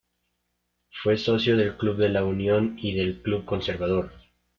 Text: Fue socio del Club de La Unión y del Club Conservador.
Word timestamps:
Fue 0.89 1.15
socio 1.15 1.55
del 1.55 1.77
Club 1.77 1.97
de 1.97 2.09
La 2.09 2.25
Unión 2.25 2.75
y 2.81 2.93
del 2.95 3.21
Club 3.21 3.45
Conservador. 3.45 4.11